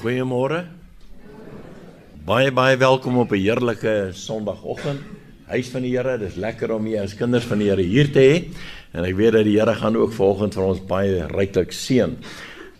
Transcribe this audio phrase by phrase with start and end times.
[0.00, 0.62] Goeiemôre.
[2.24, 5.00] Baie baie welkom op 'n heerlike Sondagoggend.
[5.46, 8.18] Huis van die Here, dis lekker om hier as kinders van die Here hier te
[8.18, 8.44] hê.
[8.92, 12.16] En ek weet dat die Here gaan ook vanoggend vir ons baie ryklik seën.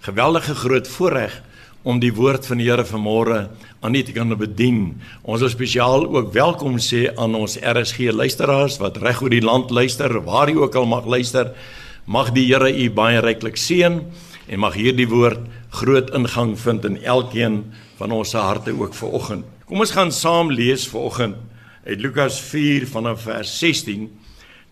[0.01, 1.43] Geweldige groot voorreg
[1.83, 3.51] om die woord van die Here vanmôre
[3.81, 5.01] aan u te kan bedien.
[5.23, 9.71] Ons wil spesiaal ook welkom sê aan ons RSG luisteraars wat reg oor die land
[9.71, 11.53] luister, waar u ook al mag luister.
[12.07, 14.01] Mag die Here u baie ryklik seën
[14.49, 17.63] en mag hierdie woord groot ingang vind in elkeen
[17.99, 19.45] van ons harte ook vir oggend.
[19.67, 21.37] Kom ons gaan saam lees vir oggend
[21.87, 24.09] uit Lukas 4 vanaf vers 16.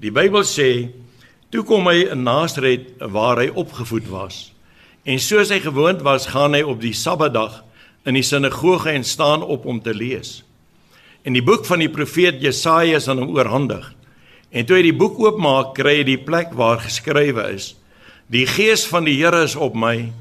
[0.03, 0.91] Die Bybel sê:
[1.51, 4.53] "Toe kom hy in Nasaret waar hy opgevoed was.
[5.05, 7.65] En soos hy gewoond was, gaan hy op die Sabbatdag
[8.05, 10.43] in die sinagoge en staan op om te lees.
[11.23, 13.95] En die boek van die profeet Jesaja is aan hom oorhandig.
[14.51, 17.75] En toe hy die boek oopmaak, kry hy die plek waar geskrywe is:
[18.33, 20.13] Die Gees van die Here is op my,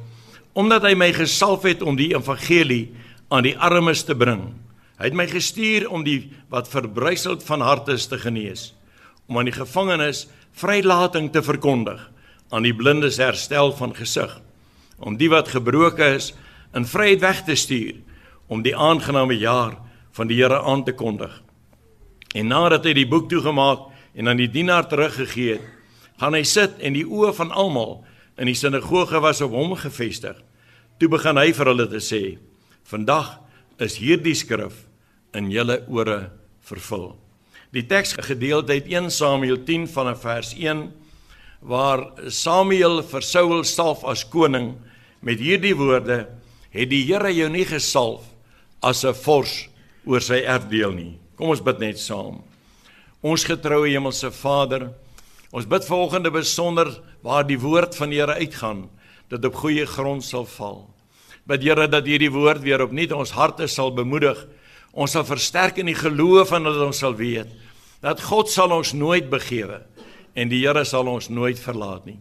[0.57, 2.87] omdat hy my gesalf het om die evangelie
[3.29, 4.47] aan die armes te bring.
[4.97, 8.71] Hy het my gestuur om die wat verbryseld van harte is te genees,
[9.29, 10.25] om aan die gevangenes
[10.57, 12.01] vrylating te verkondig,
[12.49, 14.33] aan die blindes herstel van gesig,
[14.97, 16.31] om die wat gebroken is
[16.73, 17.93] in vryheid weg te stuur,
[18.49, 19.77] om die aangename jaar
[20.17, 21.43] van die Here aan te kondig.
[22.33, 25.73] En nadat hy die boek toegemaak en aan die dienaar teruggegee het,
[26.17, 27.99] gaan hy sit en die oë van almal
[28.37, 30.37] in die sinagoge was op hom gefestig.
[30.97, 32.37] Toe begin hy vir hulle te sê:
[32.85, 33.39] "Vandag
[33.79, 34.85] is hierdie skrif
[35.33, 37.15] in julle ore vervul."
[37.73, 40.91] Die teksgedeelte uit 1 Samuel 10 vanaf vers 1
[41.61, 44.75] waar Samuel vir Saul salf as koning
[45.21, 46.27] met hierdie woorde:
[46.69, 48.23] "Het die Here jou nie gesalf
[48.81, 49.69] as 'n vors
[50.05, 52.41] oor sy erfdeel nie?" Kom ons bid net saam.
[53.21, 54.89] Ons getroue hemelse Vader,
[55.51, 56.89] Ons bid volgende besonder
[57.23, 58.89] waar die woord van die Here uitgaan,
[59.29, 60.87] dat op goeie grond sal val.
[61.47, 64.39] Bid Here dat hierdie woord weer opnuut ons harte sal bemoedig.
[64.91, 67.47] Ons sal versterk in die geloof en dat ons sal weet
[68.03, 69.79] dat God sal ons nooit begewe
[70.37, 72.19] en die Here sal ons nooit verlaat nie.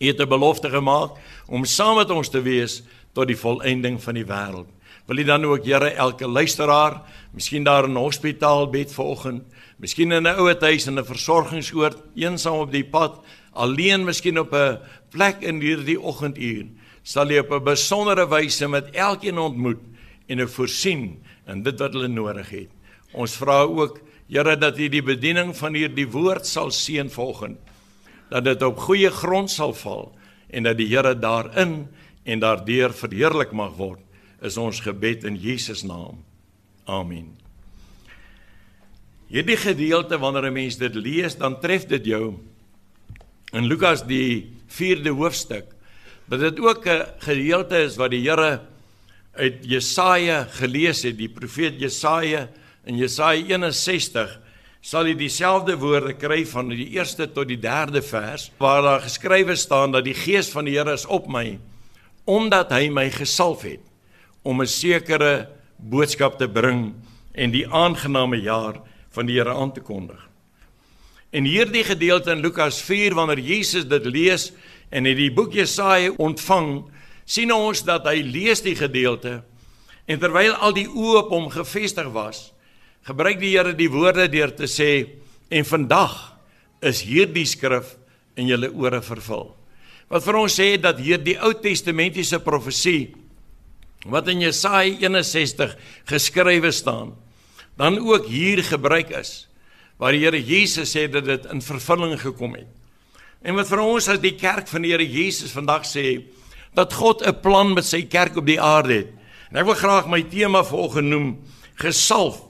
[0.00, 1.10] U het 'n belofte gemaak
[1.46, 2.82] om saam met ons te wees
[3.14, 4.66] tot die volëinding van die wêreld.
[5.06, 7.02] Wil U dan ook Here elke luisteraar,
[7.32, 9.42] miskien daar in 'n hospitaalbed vanoggend,
[9.80, 14.52] miskien in 'n ouer huis in 'n versorgingsoord, eensaam op die pad, alleen miskien op
[14.52, 14.78] 'n
[15.10, 16.66] plek in hierdie oggenduur,
[17.02, 19.80] sal U op 'n besondere wyse met elkeen ontmoet
[20.26, 22.68] en 'n voorsien in dit wat hulle nodig het.
[23.12, 27.58] Ons vra ook Here dat U die bediening van hierdie woord sal seën vanoggend,
[28.28, 30.14] dat dit op goeie grond sal val
[30.50, 31.88] en dat die Here daarin
[32.22, 34.00] en daardeur verheerlik mag word
[34.40, 36.24] is ons gebed in Jesus naam.
[36.84, 37.39] Amen.
[39.30, 42.34] Hierdie gedeelte wanneer 'n mens dit lees, dan tref dit jou
[43.52, 45.64] in Lukas die 4de hoofstuk.
[46.26, 48.60] Dat dit ook 'n gedeelte is wat die Here
[49.34, 52.48] uit Jesaja gelees het, die profeet Jesaja
[52.84, 54.40] in Jesaja 61
[54.80, 59.56] sal jy dieselfde woorde kry van die eerste tot die derde vers waar daar geskrywe
[59.56, 61.58] staan dat die gees van die Here is op my
[62.24, 63.80] omdat hy my gesalf het
[64.42, 66.94] om 'n sekere boodskap te bring
[67.32, 68.80] en die aangename jaar
[69.14, 70.20] van die Here aan te kondig.
[71.30, 74.50] En hierdie gedeelte in Lukas 4 wanneer Jesus dit lees
[74.90, 76.82] en hy die boek Jesaja ontvang,
[77.22, 79.40] sien ons dat hy lees die gedeelte
[80.10, 82.48] en terwyl al die oë op hom gefestig was,
[83.06, 86.16] gebruik die Here die woorde deur te sê en vandag
[86.82, 87.94] is hierdie skrif
[88.38, 89.50] in julle ore vervul.
[90.10, 93.12] Wat vir ons sê dat hierdie Ou Testamentiese profesie
[94.10, 95.76] wat in Jesaja 61
[96.08, 97.12] geskrywe staan,
[97.76, 99.46] dan ook hier gebruik is
[100.00, 102.68] waar die Here Jesus sê dat dit in vervulling gekom het.
[103.44, 106.22] En wat vir ons as die kerk van die Here Jesus vandag sê
[106.74, 109.10] dat God 'n plan met sy kerk op die aarde het.
[109.50, 111.38] En ek wil graag my tema volgens noem
[111.74, 112.40] gesalf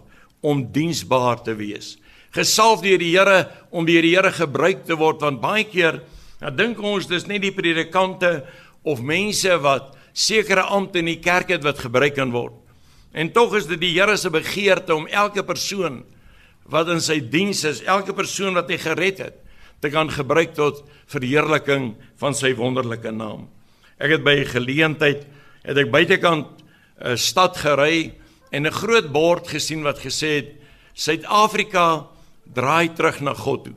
[0.41, 1.99] om diensbaar te wees.
[2.31, 6.03] Gesalf deur die Here om deur die Here gebruik te word want baie keer
[6.41, 8.45] dan dink ons dis net die predikante
[8.83, 12.55] of mense wat sekere ampte in die kerk het wat gebruik kan word.
[13.13, 16.03] En tog is dit die Here se begeerte om elke persoon
[16.71, 19.39] wat in sy diens is, elke persoon wat hy gered het,
[19.83, 23.49] te kan gebruik tot verheerliking van sy wonderlike naam.
[23.99, 25.27] Ek het by 'n geleentheid
[25.63, 26.47] het ek buitekant
[27.03, 28.15] 'n stad gery
[28.53, 30.51] en 'n groot bord gesien wat gesê het
[30.95, 32.07] Suid-Afrika
[32.55, 33.75] draai terug na God toe.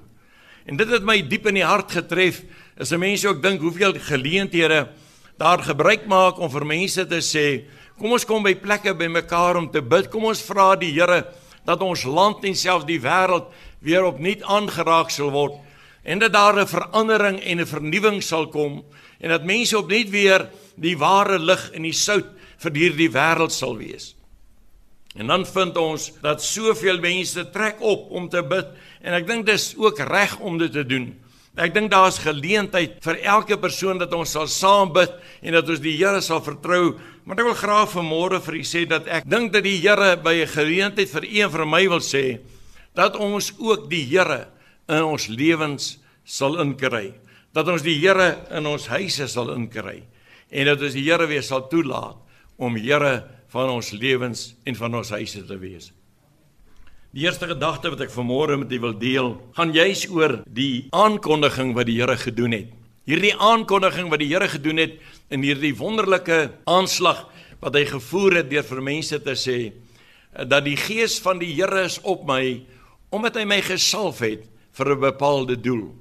[0.66, 2.44] En dit het my diep in die hart getref.
[2.78, 4.90] As 'n mens ook dink hoeveel geleenthede
[5.38, 7.64] daar gebruik maak om vir mense te sê,
[8.04, 10.10] kom ons kom by plekke bymekaar om te bid.
[10.12, 11.22] Kom ons vra die Here
[11.64, 13.46] dat ons land en selfs die wêreld
[13.80, 15.56] weer opnuut aangeraak sal word
[16.04, 18.84] en dat daar 'n verandering en 'n vernuwing sal kom
[19.22, 22.28] en dat mense opnuut weer die ware lig en die sout
[22.58, 24.16] vir hierdie wêreld sal wees.
[25.16, 28.68] En dan vind ons dat soveel mense trek op om te bid
[29.02, 31.23] en ek dink dis ook reg om dit te doen.
[31.54, 35.12] Ek dink daar's geleentheid vir elke persoon dat ons sal saam bid
[35.46, 36.96] en dat ons die Here sal vertrou.
[37.30, 40.34] Maar ek wil graag vanmôre vir u sê dat ek dink dat die Here by
[40.42, 42.40] 'n geleentheid vir een vir my wil sê
[42.96, 44.48] dat ons ook die Here
[44.90, 47.14] in ons lewens sal inkry.
[47.54, 50.04] Dat ons die Here in ons huise sal inkry
[50.50, 52.18] en dat ons die Here weer sal toelaat
[52.58, 55.94] om Here van ons lewens en van ons huise te wees.
[57.14, 61.76] Die eerste gedagte wat ek vanmôre met u wil deel, gaan juis oor die aankondiging
[61.78, 62.72] wat die Here gedoen het.
[63.06, 64.96] Hierdie aankondiging wat die Here gedoen het
[65.30, 67.20] in hierdie wonderlike aanslag
[67.62, 69.58] wat hy gevoer het deur vir mense te sê
[70.34, 72.64] dat die gees van die Here is op my
[73.14, 75.94] omdat hy my gesalf het vir 'n bepaalde doel.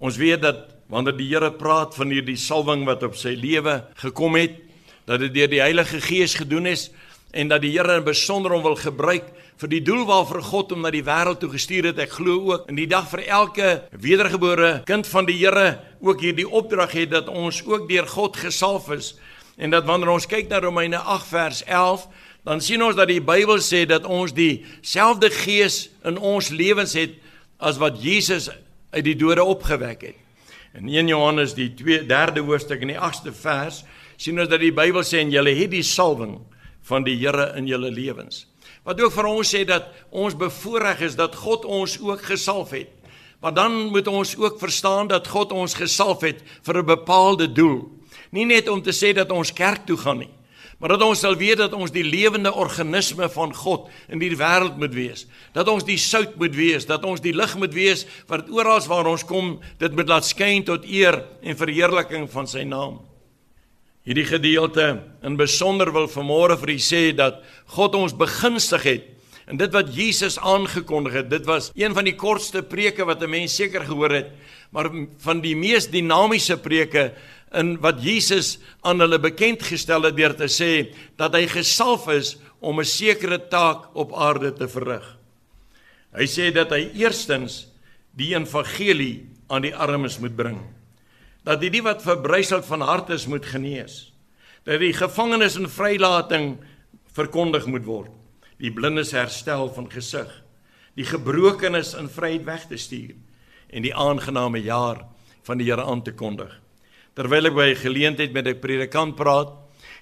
[0.00, 4.40] Ons weet dat wanneer die Here praat van hierdie salwing wat op sy lewe gekom
[4.40, 4.56] het,
[5.04, 6.90] dat dit deur die Heilige Gees gedoen is
[7.32, 10.84] en dat die Here in besonder hom wil gebruik vir die doel waarvoor God hom
[10.86, 11.98] na die wêreld toe gestuur het.
[11.98, 16.46] Ek glo ook in die dag vir elke wedergebore kind van die Here ook hierdie
[16.46, 19.16] opdrag het dat ons ook deur God gesalf is
[19.58, 22.06] en dat wanneer ons kyk na Romeine 8 vers 11
[22.46, 27.18] dan sien ons dat die Bybel sê dat ons dieselfde gees in ons lewens het
[27.58, 28.46] as wat Jesus
[28.94, 30.20] uit die dode opgewek het.
[30.78, 33.82] In 1 Johannes die 2 derde hoofstuk in die 8ste vers
[34.16, 36.38] sien ons dat die Bybel sê en julle het die salwing
[36.88, 38.46] van die Here in julle lewens.
[38.88, 42.88] Wat ook vir ons sê dat ons bevoorreg is dat God ons ook gesalf het.
[43.44, 47.90] Maar dan moet ons ook verstaan dat God ons gesalf het vir 'n bepaalde doel.
[48.30, 50.30] Nie net om te sê dat ons kerk toe gaan nie,
[50.78, 54.76] maar dat ons sal weet dat ons die lewende organisme van God in die wêreld
[54.76, 55.26] moet wees.
[55.52, 59.06] Dat ons die sout moet wees, dat ons die lig moet wees wat oral waar
[59.06, 63.00] ons kom, dit moet laat skyn tot eer en verheerliking van sy naam.
[64.08, 64.84] Hierdie gedeelte
[65.20, 67.42] in besonder wil vanmôre vir u sê dat
[67.74, 69.02] God ons begunstig het.
[69.44, 73.28] En dit wat Jesus aangekondig het, dit was een van die kortste preke wat 'n
[73.28, 74.30] mens seker gehoor het,
[74.72, 74.88] maar
[75.18, 77.12] van die mees dinamiese preke
[77.52, 82.38] in wat Jesus aan hulle bekend gestel het deur te sê dat hy gesalf is
[82.60, 85.18] om 'n sekere taak op aarde te verrig.
[86.16, 87.68] Hy sê dat hy eerstens
[88.16, 90.77] die evangelie aan die armes moet bring
[91.48, 94.10] dat die die wat verbryseld van hart is moet genees.
[94.68, 96.58] Dat die gevangenes in vrylating
[97.16, 98.12] verkondig moet word.
[98.60, 100.28] Die blindes herstel van gesig.
[100.98, 103.16] Die gebrokenes in vryheid weg te stuur
[103.68, 105.02] en die aangename jaar
[105.44, 106.50] van die Here aan te kondig.
[107.16, 109.52] Terwyl ek by geleentheid met 'n predikant praat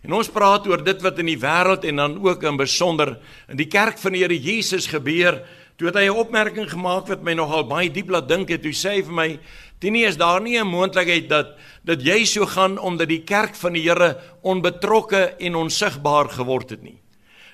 [0.02, 3.56] en ons praat oor dit wat in die wêreld en dan ook in besonder in
[3.56, 5.42] die kerk van die Here Jesus gebeur,
[5.76, 8.64] toe het hy 'n opmerking gemaak wat my nogal baie diep laat dink het.
[8.64, 9.38] Hy sê vir my
[9.78, 13.72] Tienie is daar nie 'n moontlikheid dat dat jy so gaan omdat die kerk van
[13.72, 16.98] die Here onbetrokke en onsigbaar geword het nie.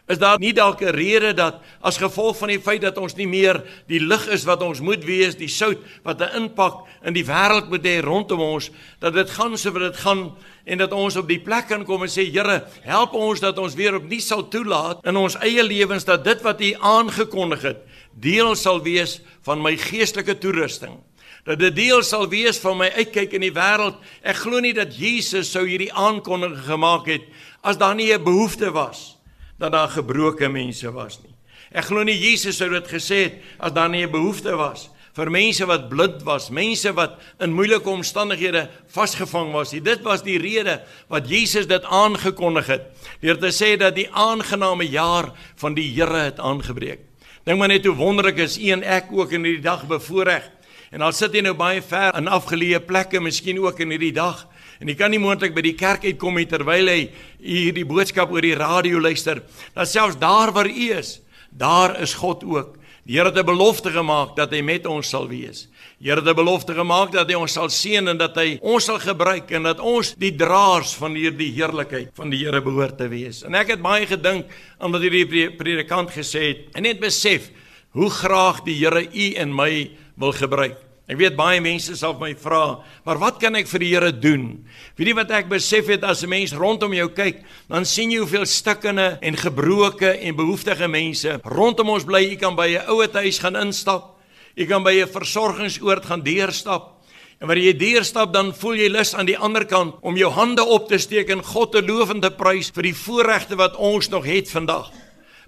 [0.07, 3.27] Is daar nie dalk 'n rede dat as gevolg van die feit dat ons nie
[3.27, 7.25] meer die lig is wat ons moet wees, die sout wat 'n impak in die
[7.25, 8.71] wêreld moet hê rondom ons,
[9.01, 10.33] dat dit gaan so wat dit gaan
[10.65, 13.75] en dat ons op die plek kan kom en sê Here, help ons dat ons
[13.75, 17.79] weer op nie sal toelaat in ons eie lewens dat dit wat U aangekondig het,
[18.13, 20.99] deel sal wees van my geestelike toerusting
[21.45, 23.99] dat dit deel sal wees van my uitkyk in die wêreld.
[24.23, 27.27] Ek glo nie dat Jesus sou hierdie aankondiging gemaak het
[27.63, 29.19] as daar nie 'n behoefte was
[29.59, 31.35] dat daar gebroke mense was nie.
[31.73, 35.29] Ek glo nie Jesus sou dit gesê het as daar nie 'n behoefte was vir
[35.31, 39.71] mense wat blind was, mense wat in moeilike omstandighede vasgevang was.
[39.71, 42.83] Dit was die rede wat Jesus dit aangekondig het
[43.21, 47.01] deur te sê dat die aangename jaar van die Here het aangebreek.
[47.45, 50.49] Dink maar net hoe wonderlik is een ek ook in hierdie dag bevoorreg
[50.93, 54.45] En al sit jy nou baie ver in afgeleë plekke, miskien ook in hierdie dag,
[54.77, 57.07] en jy kan nie moontlik by die kerk uitkom nie terwyl hy
[57.41, 59.41] hierdie boodskap oor die radio luister.
[59.73, 62.77] Dan selfs daar waar u is, daar is God ook.
[63.09, 65.67] Die Here het 'n belofte gemaak dat hy met ons sal wees.
[65.99, 68.85] Die Here het 'n belofte gemaak dat hy ons sal seën en dat hy ons
[68.85, 73.09] sal gebruik en dat ons die draers van hierdie heerlikheid van die Here behoort te
[73.09, 73.43] wees.
[73.43, 74.47] En ek het baie gedink
[74.79, 77.51] aan wat hierdie predikant gesê het en net besef
[77.91, 80.79] hoe graag die Here u en my wil gebruik.
[81.11, 84.63] Ek weet baie mense sal my vra, maar wat kan ek vir die Here doen?
[84.97, 88.19] Weet jy wat ek besef het as 'n mens rondom jou kyk, dan sien jy
[88.19, 92.31] hoeveel stikkende en gebroke en behoeftige mense rondom ons bly.
[92.31, 94.17] Jy kan by 'n ouete huis gaan instap.
[94.57, 97.03] Jy kan by 'n versorgingsoord gaan deurstap.
[97.41, 100.65] En wanneer jy deurstap, dan voel jy lus aan die ander kant om jou hande
[100.65, 104.09] op te steek en God te loof en te prys vir die voorregte wat ons
[104.09, 104.93] nog het vandag.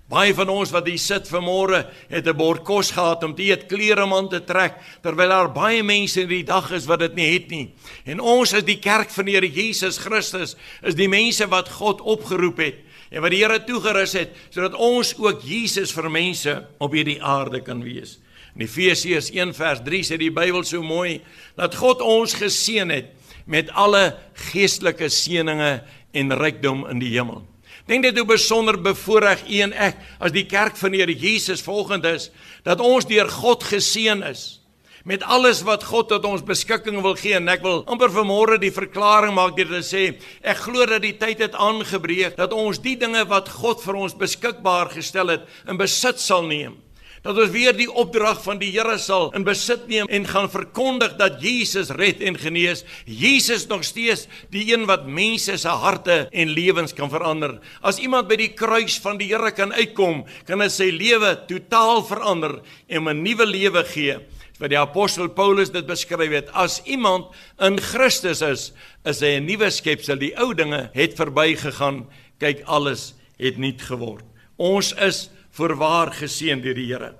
[0.04, 1.78] Baie van ons wat hier sit vanmôre
[2.10, 5.52] het 'n bord kos gehad om te eet, klere om aan te trek, terwyl daar
[5.52, 7.72] baie mense in die dag is wat dit nie het nie.
[8.04, 12.00] En ons is die kerk van die Here Jesus Christus, is die mense wat God
[12.00, 12.74] opgeroep het
[13.10, 17.62] en wat die Here toegerus het sodat ons ook Jesus vir mense op hierdie aarde
[17.62, 18.18] kan wees.
[18.54, 21.22] In Efesiërs 1 vers 3 sê die Bybel so mooi
[21.56, 23.06] dat God ons geseën het
[23.46, 24.18] met alle
[24.52, 25.80] geestelike seënings
[26.12, 27.53] en rykdom in die hemel.
[27.86, 31.60] Dink dit hoe besonder bevoorreg u en ek as die kerk van die Here Jesus
[31.64, 32.30] volgend is
[32.64, 34.64] dat ons deur God geseën is
[35.04, 37.34] met alles wat God tot ons beskikking wil gee.
[37.36, 40.04] En ek wil amper vanmôre die verklaring maak deur te sê
[40.40, 44.16] ek glo dat die tyd het aangebreek dat ons die dinge wat God vir ons
[44.16, 46.80] beskikbaar gestel het in besit sal neem
[47.24, 51.14] dat ons weer die opdrag van die Here sal in besit neem en gaan verkondig
[51.16, 52.82] dat Jesus red en genees.
[53.08, 57.56] Jesus nog steeds die een wat mense se harte en lewens kan verander.
[57.80, 62.04] As iemand by die kruis van die Here kan uitkom, kan hy sy lewe totaal
[62.04, 64.18] verander en 'n nuwe lewe gee.
[64.60, 68.72] Wat die apostel Paulus dit beskryf het, as iemand in Christus is,
[69.04, 70.18] is hy 'n nuwe skepsel.
[70.18, 72.06] Die ou dinge het verbygegaan.
[72.38, 74.24] Kyk, alles het nuut geword.
[74.56, 77.14] Ons is voorwaar geseën deur die Here.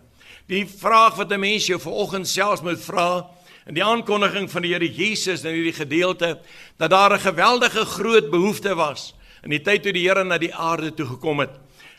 [0.51, 3.31] Die vraag wat 'n mens jou vanoggend selfs moet vra
[3.67, 6.39] in die aankondiging van die Here Jesus in hierdie gedeelte
[6.77, 10.55] dat daar 'n geweldige groot behoefte was in die tyd toe die Here na die
[10.55, 11.51] aarde toe gekom het.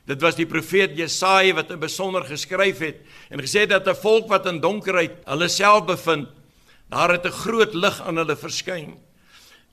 [0.05, 2.97] Dit was die profeet Jesaja wat in besonder geskryf het
[3.29, 6.27] en gesê het dat 'n volk wat in donkerheid hulle self bevind,
[6.89, 8.97] daar het 'n groot lig aan hulle verskyn.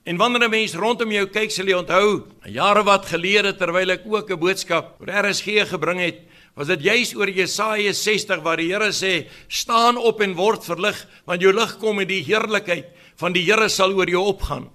[0.05, 4.03] En wanneer 'n mens rondom jou kyk, sal jy onthou, jare wat gelede terwyl ek
[4.05, 6.19] ook 'n boodskap oor RSG gebring het,
[6.55, 10.99] was dit juis oor Jesaja 60 waar die Here sê staan op en word verlig
[11.29, 12.91] want jou lig kom en die heerlikheid
[13.21, 14.69] van die Here sal oor jou opgaan.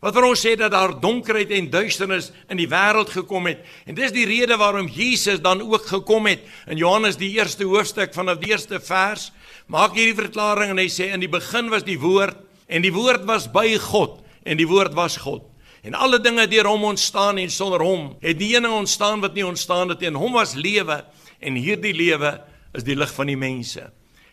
[0.00, 3.98] Wat vir ons sê dat daar donkerheid en duisternis in die wêreld gekom het en
[3.98, 6.42] dis die rede waarom Jesus dan ook gekom het.
[6.66, 9.28] In Johannes die eerste hoofstuk vanaf die eerste vers
[9.70, 13.28] maak hierdie verklaring en hy sê in die begin was die woord en die woord
[13.28, 15.44] was by God en die woord was God.
[15.84, 19.46] En alle dinge deur hom ontstaan en sonder hom het nie een ontstaan wat nie
[19.46, 20.10] ontstaan het nie.
[20.10, 20.98] En hom was lewe
[21.40, 22.36] en hierdie lewe
[22.76, 23.88] is die lig van die mense.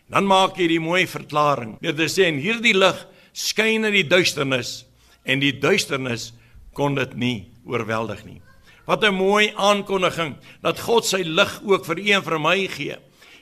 [0.08, 1.76] Dan maak hy die mooi verklaring.
[1.84, 3.00] Dit sê en hierdie lig
[3.36, 4.82] skyn in die duisternis
[5.28, 6.32] en die duisternis
[6.76, 7.38] kon dit nie
[7.68, 8.40] oorweldig nie.
[8.88, 12.96] Wat 'n mooi aankondiging dat God sy lig ook vir een vir my gee.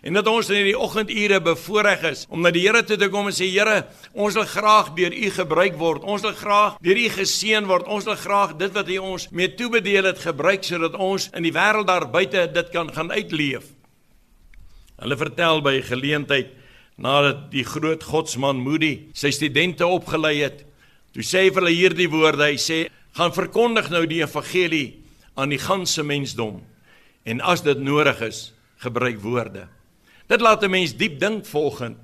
[0.07, 3.27] En dat ons in hierdie oggendure bevoorreg is om na die Here toe te kom
[3.27, 3.81] en sê Here,
[4.15, 6.05] ons wil graag deur U gebruik word.
[6.07, 7.89] Ons wil graag deur U geseën word.
[7.91, 11.55] Ons wil graag dit wat U ons mee toebedeel het gebruik sodat ons in die
[11.57, 13.67] wêreld daar buite dit kan gaan uitleef.
[15.03, 16.55] Hulle vertel by geleentheid
[17.03, 20.63] nadat die groot godsman Moody sy studente opgelei het,
[21.13, 22.47] toe sê hy vir hulle hierdie woorde.
[22.47, 22.79] Hy sê:
[23.19, 25.03] "Gaan verkondig nou die evangelie
[25.35, 26.63] aan die ganse mensdom
[27.27, 29.67] en as dit nodig is, gebruik woorde."
[30.27, 31.97] Dit laat 'n mens diep dink volgens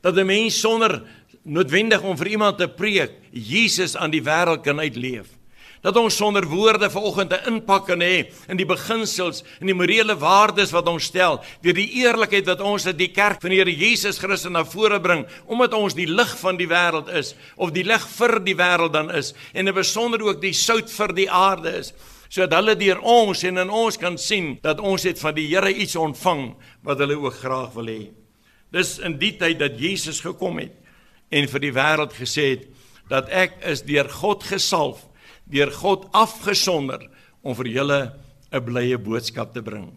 [0.00, 1.02] dat 'n mens sonder
[1.42, 5.26] noodwendig om vir iemand te preek Jesus aan die wêreld kan uitleef.
[5.80, 10.16] Dat ons sonder woorde vanoggend 'n impak kan hê in die beginsels en die morele
[10.16, 13.76] waardes wat ons stel, deur die eerlikheid wat ons uit die kerk van die Here
[13.76, 17.84] Jesus Christus na vore bring, omdat ons die lig van die wêreld is of die
[17.84, 21.78] lig vir die wêreld dan is en 'n besonder ook die sout vir die aarde
[21.78, 21.92] is
[22.28, 25.72] sodat hulle deur ons en in ons kan sien dat ons het van die Here
[25.72, 26.54] iets ontvang
[26.84, 28.02] wat hulle ook graag wil hê.
[28.72, 30.74] Dis in die tyd dat Jesus gekom het
[31.32, 32.68] en vir die wêreld gesê het
[33.08, 35.06] dat ek is deur God gesalf,
[35.48, 37.06] deur God afgesonder
[37.42, 38.00] om vir julle
[38.52, 39.92] 'n blye boodskap te bring.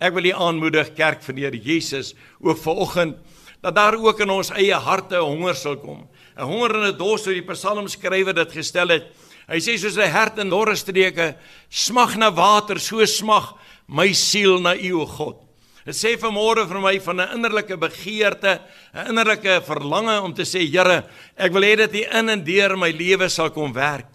[0.00, 3.16] Ek wil u aanmoedig kerk van die Here Jesus ook vanoggend
[3.60, 6.08] dat daar ook in ons eie harte honger sal kom.
[6.36, 9.04] 'n Honger en 'n dors soos die psalmskrywer dit gestel het
[9.50, 11.34] Hy sê soos 'n hert in dorre streke
[11.68, 15.36] smag na water, so smag my siel na U o God.
[15.84, 18.60] Dit sê vanmôre vir my van 'n innerlike begeerte,
[18.94, 21.04] 'n innerlike verlange om te sê Here,
[21.36, 24.06] ek wil hê dat U in en deur my lewe sal kom werk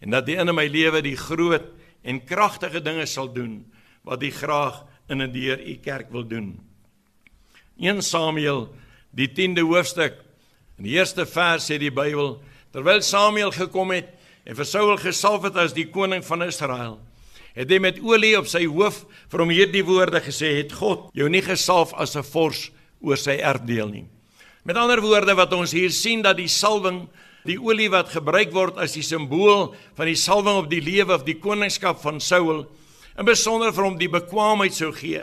[0.00, 1.64] en dat U in my lewe die groot
[2.04, 3.64] en kragtige dinge sal doen
[4.04, 6.60] wat U graag in en deur U kerk wil doen.
[7.80, 8.68] 1 Samuel
[9.10, 10.14] die 10de hoofstuk
[10.78, 12.40] in die eerste vers sê die Bybel
[12.72, 14.12] terwyl Samuel gekom het
[14.46, 17.00] en vir Saul gesalf het as die koning van Israel.
[17.56, 21.28] Het hy met olie op sy hoof vir hom hierdie woorde gesê: "Het God jou
[21.28, 24.06] nie gesalf as 'n vors oor sy erfdeel nie?"
[24.64, 27.08] Met ander woorde wat ons hier sien dat die salwing,
[27.44, 31.24] die olie wat gebruik word as die simbool van die salwing op die lewe of
[31.24, 32.66] die koningskap van Saul,
[33.18, 35.22] in besonder vir hom die bekwaamheid sou gee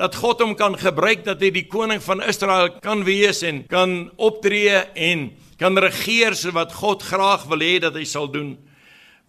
[0.00, 4.10] dat God hom kan gebruik dat hy die koning van Israel kan wees en kan
[4.18, 5.28] optree en
[5.60, 8.56] kan regeer so wat God graag wil hê dat hy sal doen.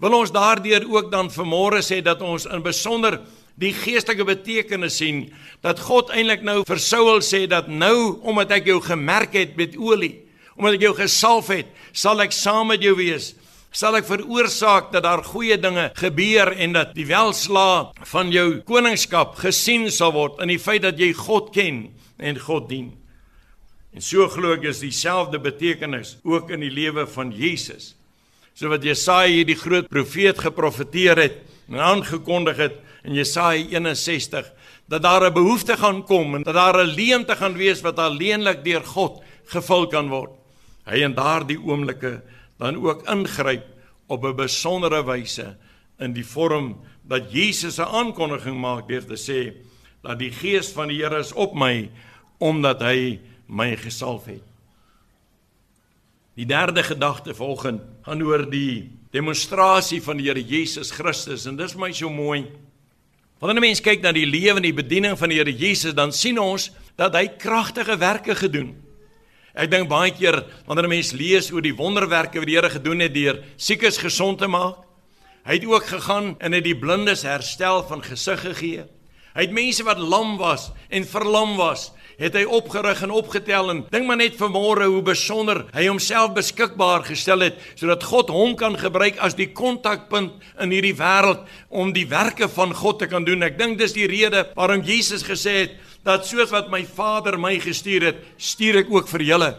[0.02, 3.20] Wil ons daardeur ook dan vanmôre sê dat ons in besonder
[3.62, 5.28] die geestelike betekenis sien
[5.64, 9.78] dat God eintlik nou vir Saul sê dat nou omdat ek jou gemerk het met
[9.78, 10.18] olie,
[10.58, 13.34] omdat ek jou gesalf het, sal ek saam met jou wees.
[13.76, 19.34] Sal ek veroorsaak dat daar goeie dinge gebeur en dat die welslaa van jou koningskap
[19.42, 21.82] gesien sal word in die feit dat jy God ken
[22.16, 22.94] en God dien.
[23.92, 27.92] En so glo ek is dieselfde betekenis ook in die lewe van Jesus.
[28.56, 34.48] So wat Jesaja hierdie groot profeet geprofeteer het en aangekondig het in Jesaja 61
[34.88, 38.64] dat daar 'n behoefte gaan kom en dat daar 'n leemte gaan wees wat alleenlik
[38.64, 39.20] deur God
[39.52, 40.32] gevul kan word.
[40.86, 42.22] Hy in daardie oomblikke
[42.58, 43.66] dan ook ingryp
[44.08, 45.58] op 'n besondere wyse
[46.00, 49.54] in die vorm dat Jesus 'n aankondiging maak deur te sê
[50.02, 51.90] dat die gees van die Here is op my
[52.38, 54.44] omdat hy my gesalf het.
[56.36, 61.76] Die derde gedagte volgens gaan oor die demonstrasie van die Here Jesus Christus en dis
[61.76, 62.46] my so mooi.
[63.40, 66.12] Wanneer 'n mens kyk na die lewe en die bediening van die Here Jesus, dan
[66.12, 68.85] sien ons dat hy kragtige werke gedoen.
[69.56, 73.00] Ek dink baie keer wanneer 'n mens lees oor die wonderwerke wat die Here gedoen
[73.00, 74.84] het deur siekes gesond te maak,
[75.46, 78.84] hy het ook gegaan en het die blindes herstel van gesig gegee.
[79.36, 83.82] Hy het mense wat lam was en verlam was, het hy opgerig en opgetel en
[83.92, 88.78] dink maar net vanmôre hoe besonder hy homself beskikbaar gestel het sodat God hom kan
[88.80, 90.34] gebruik as die kontakpunt
[90.64, 93.44] in hierdie wêreld om die werke van God te kan doen.
[93.44, 97.56] Ek dink dis die rede waarom Jesus gesê het dat soos wat my Vader my
[97.60, 99.52] gestuur het, stuur ek ook vir julle.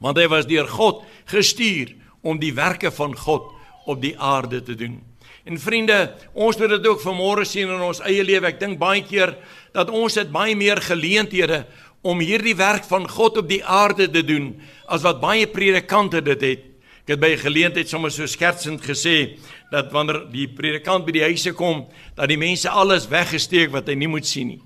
[0.00, 1.92] Want hy was deur God gestuur
[2.24, 3.52] om die werke van God
[3.86, 5.02] op die aarde te doen.
[5.44, 8.48] En vriende, ons moet dit ook vanmôre sien in ons eie lewe.
[8.48, 9.34] Ek dink baie keer
[9.76, 11.66] dat ons het baie meer geleenthede
[12.04, 14.54] om hierdie werk van God op die aarde te doen
[14.88, 16.70] as wat baie predikante dit het.
[17.04, 19.36] Ek het by 'n geleentheid sommer so skertsend gesê
[19.70, 21.86] dat wanneer die predikant by die huise kom,
[22.16, 24.60] dat die mense alles weggesteek wat hy nie moet sien nie.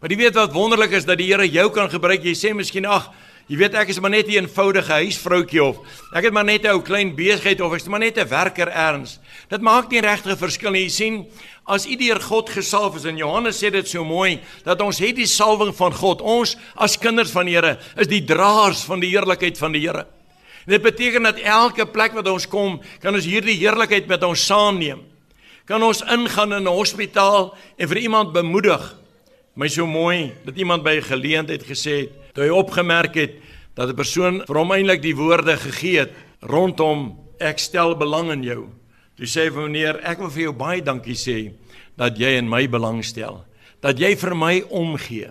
[0.00, 2.24] Maar jy weet wat wonderlik is dat die Here jou kan gebruik.
[2.24, 3.10] Jy sê miskien ag,
[3.48, 5.78] jy weet ek is maar net 'n eenvoudige huisvroutjie of
[6.12, 9.18] ek het maar net 'n ou klein besigheid of ek's maar net 'n werker erns.
[9.48, 10.82] Dit maak nie regtig 'n verskil nie.
[10.82, 11.26] Jy sien,
[11.66, 15.16] As u deur God gesalf is en Johannes sê dit so mooi dat ons het
[15.18, 16.20] die salwing van God.
[16.22, 20.04] Ons as kinders van die Here is die draers van die heerlikheid van die Here.
[20.66, 25.02] Dit beteken dat elke plek wat ons kom, kan ons hierdie heerlikheid met ons saamneem.
[25.66, 28.94] Kan ons ingaan in 'n hospitaal en vir iemand bemoedig.
[29.56, 33.32] My so mooi dat iemand by 'n geleentheid gesê het, toe hy opgemerk het
[33.74, 38.42] dat 'n persoon vir hom eintlik die woorde gegee het rondom ek stel belang in
[38.42, 38.68] jou.
[39.16, 41.52] Toe sê hy vir meneer, ek wil vir jou baie dankie sê
[41.96, 43.46] dat jy in my belang stel,
[43.80, 45.30] dat jy vir my omgee.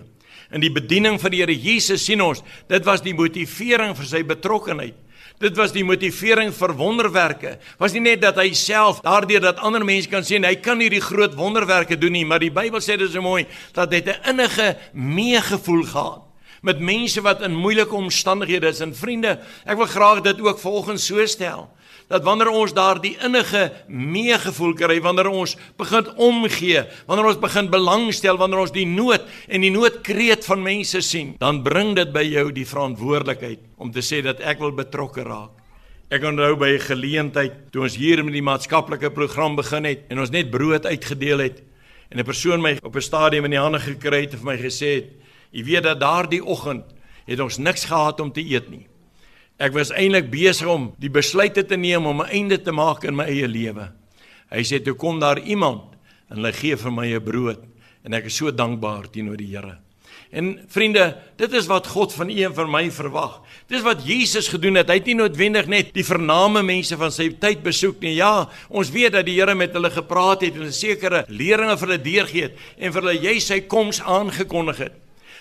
[0.50, 4.22] In die bediening van die Here Jesus sien ons, dit was die motivering vir sy
[4.22, 4.94] betrokkeheid.
[5.38, 7.56] Dit was die motivering vir wonderwerke.
[7.80, 11.02] Was nie net dat hy self daardeur dat ander mense kan sien hy kan hierdie
[11.04, 13.44] groot wonderwerke doen nie, maar die Bybel sê dit so mooi
[13.76, 16.22] dat hy 'n innige meegevoel gehad
[16.62, 21.06] met mense wat in moeilike omstandighede is en vriende, ek wil graag dit ook volgens
[21.06, 21.68] so stel
[22.08, 28.38] dat wanneer ons daardie innige meegevoel kry, wanneer ons begin omgee, wanneer ons begin belangstel,
[28.38, 32.48] wanneer ons die nood en die noodkreet van mense sien, dan bring dit by jou
[32.54, 35.50] die verantwoordelikheid om te sê dat ek wil betrokke raak.
[36.06, 40.20] Ek onthou by 'n geleentheid toe ons hier met die maatskaplike program begin het en
[40.20, 41.62] ons net brood uitgedeel het
[42.10, 44.56] en 'n persoon my op 'n stadium in die hande gekry het en vir my
[44.56, 45.10] gesê het:
[45.50, 46.84] "Jy weet dat daardie oggend
[47.26, 48.86] het ons niks gehad om te eet nie."
[49.56, 53.16] Ek was eintlik besig om die besluit te neem om 'n einde te maak in
[53.16, 53.88] my eie lewe.
[54.50, 55.96] Hy sê toe kom daar iemand
[56.30, 57.64] en hy gee vir my 'n brood
[58.04, 59.78] en ek is so dankbaar teenoor die Here.
[60.30, 63.40] En vriende, dit is wat God van u en van my verwag.
[63.68, 64.88] Dis wat Jesus gedoen het.
[64.88, 68.16] Hy het nie noodwendig net die vername mense van sy tyd besoek nie.
[68.16, 71.88] Ja, ons weet dat die Here met hulle gepraat het en 'n sekere leringe vir
[71.88, 74.92] hulle deurgee het en vir hulle jy sy koms aangekondig het.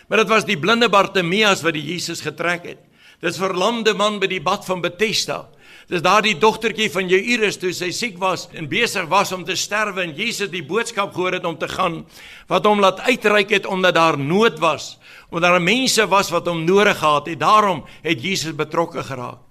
[0.08, 2.78] Maar dit was die blinde Bartimeus wat die Jesus getrek het.
[3.26, 5.48] Dis verlamde man by die bad van Bethesda.
[5.90, 10.04] Dis daardie dogtertjie van Jairus toe sy siek was en besig was om te sterwe
[10.04, 12.04] en Jesus die boodskap gehoor het om te gaan
[12.50, 14.96] wat hom laat uitreik het omdat daar nood was.
[15.30, 17.42] Omdat daar mense was wat hom nodig gehad het.
[17.42, 19.42] Daarom het Jesus betrokke geraak.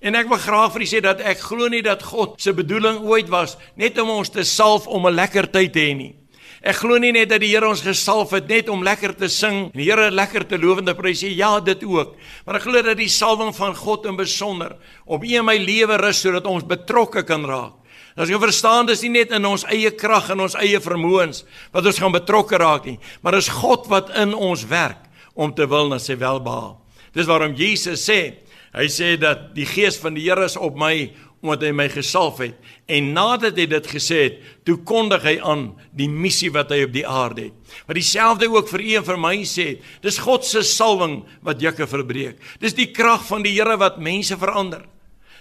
[0.00, 3.02] En ek wil graag vir u sê dat ek glo nie dat God se bedoeling
[3.04, 6.14] ooit was net om ons te salf om 'n lekker tyd te hê nie.
[6.58, 9.68] Ek glo nie net dat die Here ons gesalf het net om lekker te sing
[9.68, 11.22] en die Here lekker te loof en te prys.
[11.22, 12.16] Ja, dit ook.
[12.46, 14.74] Maar ek glo dat die salwing van God in besonder
[15.06, 17.76] op u en my lewe rus sodat ons betrokke kan raak.
[18.18, 21.86] As jy verstaan, dis nie net in ons eie krag en ons eie vermoëns wat
[21.86, 25.06] ons gaan betrokke raak nie, maar dis God wat in ons werk
[25.38, 26.74] om te wil na sy welbehaag.
[27.14, 28.42] Dis waarom Jesus sê,
[28.74, 32.40] hy sê dat die gees van die Here is op my omdat hy my gesalf
[32.42, 32.56] het.
[32.90, 36.94] En nadat hy dit gesê het, toe kondig hy aan die missie wat hy op
[36.94, 37.74] die aarde het.
[37.86, 39.68] Wat dieselfde ook vir u en vir my sê,
[40.02, 42.40] dis God se salwing wat jukke verbreek.
[42.62, 44.82] Dis die krag van die Here wat mense verander.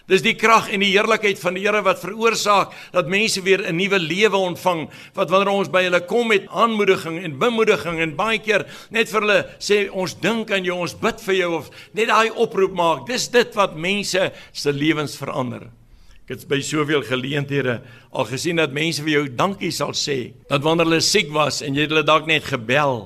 [0.07, 3.75] Dis die krag en die heerlikheid van die Here wat veroorsaak dat mense weer 'n
[3.75, 4.88] nuwe lewe ontvang.
[5.13, 9.21] Wat wanneer ons by hulle kom met aanmoediging en bemoediging en baie keer net vir
[9.21, 13.05] hulle sê ons dink aan jou, ons bid vir jou of net daai oproep maak.
[13.07, 15.67] Dis dit wat mense se lewens verander.
[16.27, 17.77] Ek het by soveel geleenthede
[18.11, 20.33] al gesien dat mense vir jou dankie sal sê.
[20.49, 23.05] Dat wanneer hulle siek was en jy het hulle dalk net gebel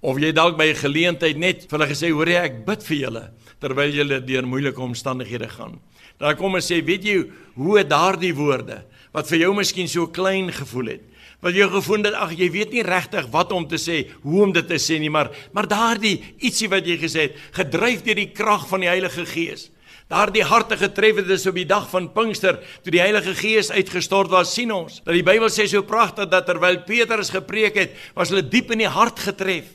[0.00, 2.96] of jy dalk by 'n geleentheid net vir hulle gesê hoor jy ek bid vir
[2.96, 3.24] julle
[3.60, 5.80] terwyl julle deur moeilike omstandighede gaan.
[6.18, 10.50] Dan kom en sê, weet jy hoe daardie woorde wat vir jou miskien so klein
[10.50, 11.02] gevoel het,
[11.42, 14.52] wat jy gevoel het ag jy weet nie regtig wat om te sê, hoe om
[14.52, 18.32] dit te sê nie, maar maar daardie ietsie wat jy gesê het, gedryf deur die
[18.32, 19.70] krag van die Heilige Gees.
[20.12, 24.28] Daardie harte getref het is op die dag van Pinkster toe die Heilige Gees uitgestort
[24.28, 24.98] was, sien ons.
[25.06, 28.82] Dat die Bybel sê so pragtig dat terwyl Petrus gepreek het, was hulle diep in
[28.84, 29.70] die hart getref.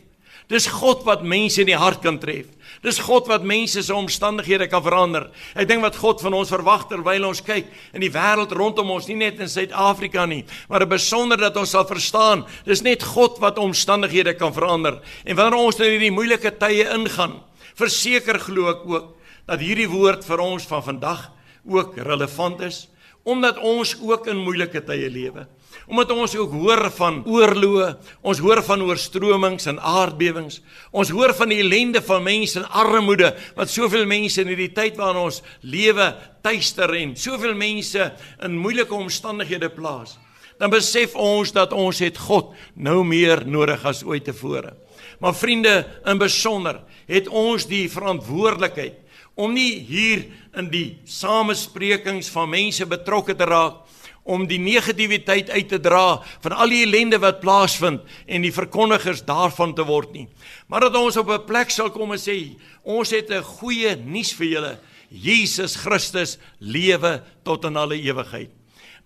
[0.48, 2.46] Dis God wat mense in die hart kan tref.
[2.86, 5.26] Dis God wat mense se omstandighede kan verander.
[5.58, 9.10] Ek dink wat God van ons verwag terwyl ons kyk in die wêreld rondom ons,
[9.10, 13.58] nie net in Suid-Afrika nie, maar besonder dat ons sal verstaan, dis net God wat
[13.58, 15.02] omstandighede kan verander.
[15.26, 17.40] En wanneer ons in hierdie moeilike tye ingaan,
[17.78, 19.14] verseker glo ek ook
[19.48, 21.30] dat hierdie woord vir ons van vandag
[21.68, 22.86] ook relevant is
[23.28, 25.48] omdat ons ook in moeilike tye lewe
[25.88, 27.88] omdat ons ook hoor van oorloë,
[28.28, 30.60] ons hoor van oorstromings en aardbewings.
[30.92, 35.00] Ons hoor van die ellende van mense en armoede wat soveel mense in hierdie tyd
[35.00, 36.10] waarin ons lewe
[36.44, 38.10] tuister en soveel mense
[38.44, 40.18] in moeilike omstandighede plaas.
[40.60, 44.74] Dan besef ons dat ons het God nou meer nodig as ooit tevore.
[45.22, 49.07] Maar vriende, in besonder het ons die verantwoordelikheid
[49.38, 50.26] om nie hier
[50.58, 53.84] in die samesprekings van mense betrokke te raak
[54.28, 59.24] om die negativiteit uit te dra van al die ellende wat plaasvind en die verkondigers
[59.28, 60.28] daarvan te word nie.
[60.68, 64.34] Maar dat ons op 'n plek sal kom en sê, ons het 'n goeie nuus
[64.34, 64.80] vir julle.
[65.10, 68.50] Jesus Christus lewe tot in alle ewigheid.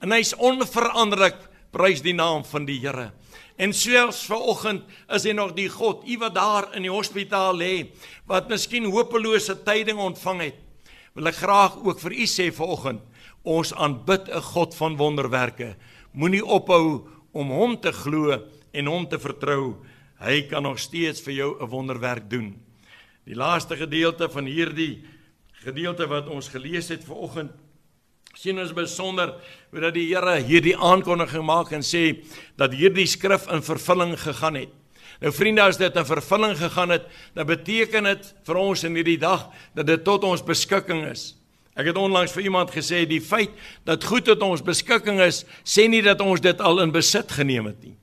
[0.01, 1.37] En hy's onveranderlik,
[1.71, 3.11] prys die naam van die Here.
[3.57, 7.91] En selfs vanoggend is hy nog die God, u wat daar in die hospitaal lê,
[8.25, 10.59] wat miskien hopelose tyding ontvang het.
[11.13, 13.01] Wil ek graag ook vir u sê vanoggend,
[13.41, 15.75] Ons aanbid 'n God van wonderwerke.
[16.13, 18.37] Moenie ophou om hom te glo
[18.71, 19.81] en hom te vertrou.
[20.19, 22.61] Hy kan nog steeds vir jou 'n wonderwerk doen.
[23.25, 25.03] Die laaste gedeelte van hierdie
[25.63, 27.51] gedeelte wat ons gelees het vanoggend
[28.37, 29.33] sien ons besonder
[29.71, 32.21] hoe dat die Here hierdie aankondiging maak en sê
[32.59, 34.71] dat hierdie skrif in vervulling gegaan het.
[35.21, 37.05] Nou vriende, as dit in vervulling gegaan het,
[37.37, 41.35] dan beteken dit vir ons in hierdie dag dat dit tot ons beskikking is.
[41.77, 43.53] Ek het onlangs vir iemand gesê die feit
[43.87, 47.69] dat goed tot ons beskikking is, sê nie dat ons dit al in besit geneem
[47.69, 47.95] het nie.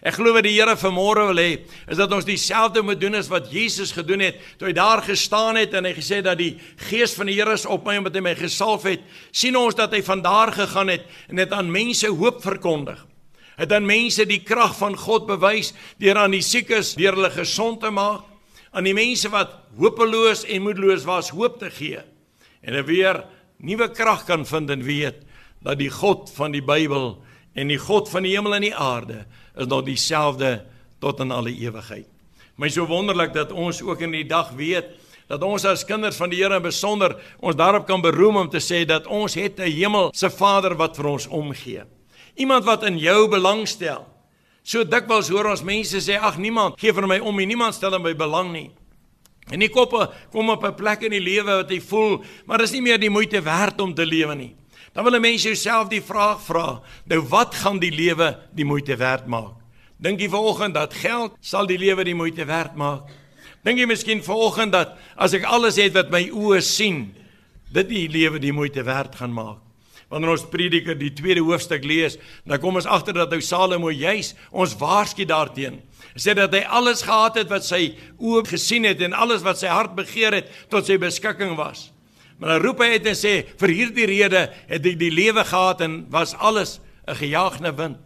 [0.00, 1.50] Ek glo wat die Here vanmôre wil hê,
[1.90, 5.58] is dat ons dieselfde moet doen as wat Jesus gedoen het toe hy daar gestaan
[5.60, 6.54] het en hy gesê dat die
[6.88, 9.04] gees van die Here is op my omdat hy my gesalf het.
[9.30, 13.06] sien ons dat hy van daar gegaan het en dit aan mense hoop verkondig.
[13.60, 17.82] Het aan mense die krag van God bewys deur aan die siekes deur hulle gesond
[17.84, 18.24] te maak,
[18.72, 22.00] aan die mense wat hopeloos en moedeloos was, hoop te gee
[22.62, 23.24] en 'n weer
[23.58, 25.24] nuwe krag kan vind en weet
[25.60, 27.22] dat die God van die Bybel
[27.54, 29.24] en die God van die hemel en die aarde
[29.56, 30.64] is nog dieselfde
[31.00, 32.08] tot in alle ewigheid.
[32.60, 34.96] My so wonderlik dat ons ook in die dag weet
[35.30, 38.82] dat ons as kinders van die Here besonder ons daarop kan beroem om te sê
[38.84, 41.82] dat ons het 'n hemelse Vader wat vir ons omgee.
[42.36, 44.06] Iemand wat in jou belangstel.
[44.62, 47.94] So dikwels hoor ons mense sê ag niemand gee vir my om nie, niemand stel
[47.94, 48.70] in my belang nie.
[49.50, 52.72] En die koppe kom op 'n plek in die lewe wat jy voel, maar dis
[52.72, 54.54] nie meer die moeite werd om te lewe nie.
[55.00, 58.96] Dan wil 'n mens jouself die vraag vra, nou wat gaan die lewe die moeite
[58.96, 59.56] werd maak?
[59.96, 63.08] Dink jy vanoggend dat geld sal die lewe die moeite werd maak?
[63.64, 67.14] Dink jy miskien vanoggend dat as ek alles het wat my oë sien,
[67.72, 69.56] dit die lewe die moeite werd gaan maak?
[70.08, 74.34] Wanneer ons Prediker die tweede hoofstuk lees, dan kom ons agter dat ou Salomo juis
[74.50, 75.80] ons waarsku daarteenoor
[76.16, 79.66] sê dat hy alles gehad het wat sy oë gesien het en alles wat sy
[79.66, 81.90] hart begeer het tot sy beskikking was.
[82.40, 85.84] Maar dan roep hy uit en sê vir hierdie rede het hy die lewe gehad
[85.84, 87.98] en was alles 'n gejaagde wind.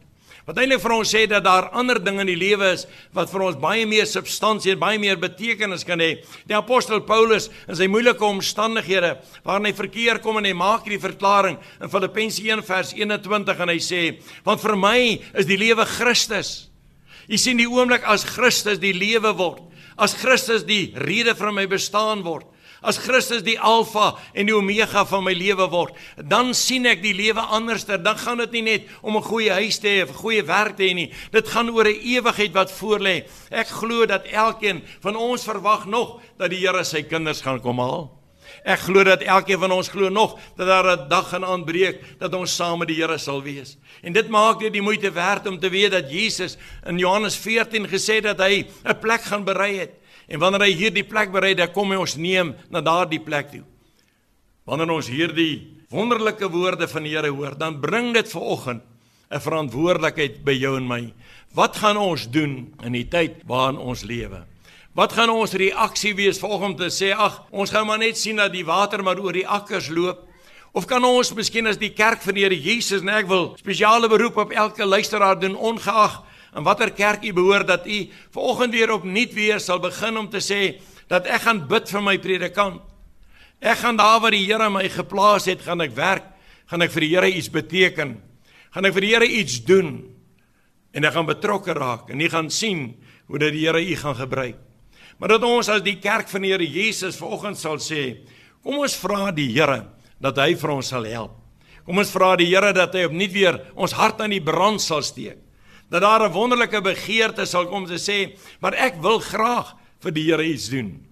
[0.45, 3.43] Wat eintlik vir ons sê dat daar ander dinge in die lewe is wat vir
[3.43, 6.21] ons baie meer substansie en baie meer betekenis kan hê.
[6.47, 11.01] Die apostel Paulus in sy moeilike omstandighede waarin hy verkeer kom en hy maak hierdie
[11.01, 15.87] verklaring in Filippense 1 vers 21 en hy sê want vir my is die lewe
[15.87, 16.69] Christus
[17.31, 19.63] Jy sien die oomblik as Christus die lewe word,
[19.97, 22.47] as Christus die rede vir my bestaan word,
[22.85, 27.15] as Christus die alfa en die omega van my lewe word, dan sien ek die
[27.17, 27.99] lewe anderster.
[27.99, 30.77] Dan gaan dit nie net om 'n goeie huis te hê of 'n goeie werk
[30.77, 31.13] te hê nie.
[31.33, 33.25] Dit gaan oor 'n ewigheid wat voorlê.
[33.51, 37.79] Ek glo dat elkeen van ons verwag nog dat die Here sy kinders gaan kom
[37.79, 38.25] haal.
[38.65, 42.35] Ek glo dat elkeen van ons glo nog dat daar 'n dag gaan aanbreek dat
[42.35, 43.77] ons saam met die Here sal wees.
[44.03, 47.89] En dit maak dit die moeite werd om te weet dat Jesus in Johannes 14
[47.89, 49.91] gesê het dat hy 'n plek gaan berei het.
[50.29, 53.65] En wanneer hy hierdie plek berei, dan kom hy ons neem na daardie plek toe.
[54.65, 58.83] Wanneer ons hierdie wonderlike woorde van die Here hoor, dan bring dit ver oggend
[59.31, 61.13] 'n verantwoordelikheid by jou en my.
[61.55, 64.45] Wat gaan ons doen in die tyd waarin ons lewe?
[64.95, 68.53] Wat gaan ons reaksie wees volgens te sê ag ons gaan maar net sien dat
[68.53, 70.29] die water maar oor die akkers loop
[70.73, 74.09] of kan ons miskien as die kerk van die Here Jesus en ek wil spesiale
[74.09, 76.23] beroep op elke luisteraar doen ongeag
[76.55, 80.43] in watter kerk u behoort dat u vanoggend weer opnuut weer sal begin om te
[80.43, 82.83] sê dat ek gaan bid vir my predikant
[83.61, 86.27] ek gaan daar waar die Here my geplaas het gaan ek werk
[86.71, 88.19] gaan ek vir die Here iets beteken
[88.75, 89.97] gaan ek vir die Here iets doen
[90.95, 92.95] en ek gaan betrokke raak en jy gaan sien
[93.27, 94.61] hoe dat die Here u gaan gebruik
[95.19, 98.25] Maar dat ons as die kerk van die Here Jesus vanoggend sal sê,
[98.65, 99.85] kom ons vra die Here
[100.23, 101.37] dat hy vir ons sal help.
[101.85, 105.05] Kom ons vra die Here dat hy opnuut weer ons hart aan die brand sal
[105.07, 105.44] steek.
[105.95, 110.25] Dat daar 'n wonderlike begeerte sal kom te sê, maar ek wil graag vir die
[110.25, 111.07] Here iets doen.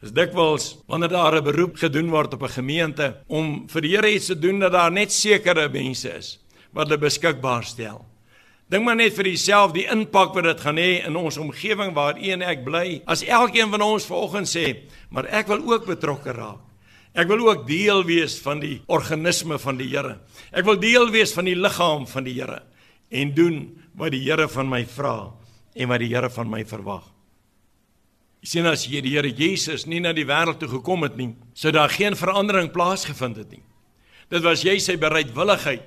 [0.00, 4.14] Dis dikwels wanneer daar 'n beroep gedoen word op 'n gemeente om vir die Here
[4.14, 6.38] iets te doen dat daar net sekere mense is
[6.72, 8.06] wat hulle beskikbaar stel.
[8.68, 12.16] Dink maar net vir jouself die impak wat dit gaan hê in ons omgewing waar
[12.16, 13.02] u en ek bly.
[13.06, 14.76] As elkeen van ons vanoggend sê,
[15.10, 16.60] maar ek wil ook betrokke raak.
[17.14, 20.20] Ek wil ook deel wees van die organisme van die Here.
[20.52, 22.62] Ek wil deel wees van die liggaam van die Here
[23.10, 25.32] en doen wat die Here van my vra
[25.74, 27.06] en wat die Here van my verwag.
[28.38, 31.32] Jy sien as jy die Here Jesus nie na die wêreld toe gekom het nie,
[31.58, 33.64] sou daar geen verandering plaasgevind het nie.
[34.30, 35.82] Dit was jy sy bereidwilligheid.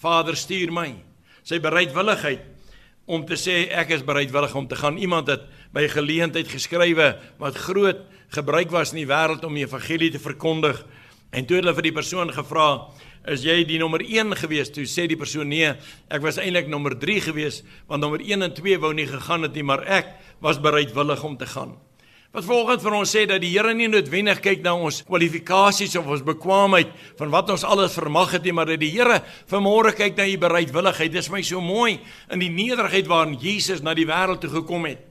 [0.00, 0.92] Vader stuur my
[1.46, 2.46] sy bereidwilligheid
[3.10, 4.98] om te sê ek is bereidwillig om te gaan.
[5.00, 10.12] Iemand het by geleentheid geskrywe wat groot gebruik was in die wêreld om die evangelie
[10.14, 10.78] te verkondig.
[11.34, 12.68] En toe hulle vir die persoon gevra,
[13.26, 15.74] "Is jy die nommer 1 gewees?" Toe sê die persoon, "Nee,
[16.08, 19.54] ek was eintlik nommer 3 gewees, want nommer 1 en 2 wou nie gegaan het
[19.54, 20.06] nie, maar ek
[20.40, 21.76] was bereidwillig om te gaan."
[22.30, 26.06] Wat volgens vir ons sê dat die Here nie noodwendig kyk na ons kwalifikasies of
[26.06, 29.16] ons bekwaamheid van wat ons alles vermag het nie, maar dat die Here
[29.50, 31.10] vanmôre kyk na u bereidwilligheid.
[31.10, 31.98] Dis my so mooi
[32.30, 35.09] in die nederigheid waarin Jesus na die wêreld toe gekom het.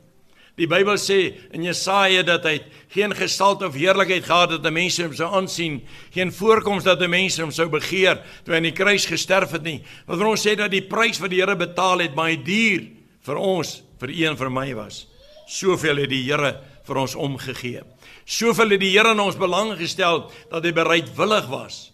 [0.60, 1.20] Die Bybel sê
[1.56, 2.58] in Jesaja dat hy
[2.92, 5.78] geen gestalte of heerlikheid gehad het dat mense hom sou aansien,
[6.12, 9.78] geen voorkoms dat mense hom sou begeer toe hy aan die kruis gesterf het nie.
[10.10, 12.90] Wat ons sê dat die prys wat die Here betaal het baie duur
[13.24, 15.06] vir ons, vir een vir my was.
[15.48, 16.58] Soveel het die Here
[16.90, 17.86] vir ons omgegee.
[18.28, 21.86] Soveel het die Here in ons belang gestel dat hy bereidwillig was